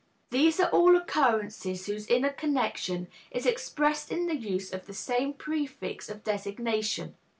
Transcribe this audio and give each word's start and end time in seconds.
These 0.31 0.59
are 0.59 0.69
all 0.71 0.95
occurrences 0.97 1.85
whose 1.85 2.07
inner 2.07 2.31
connection 2.31 3.07
is 3.29 3.45
expressed 3.45 4.11
in 4.11 4.25
the 4.25 4.35
use 4.35 4.73
of 4.73 4.87
the 4.87 4.95
same 4.95 5.31
prefix 5.31 6.09
of 6.09 6.23
designation. 6.23 7.13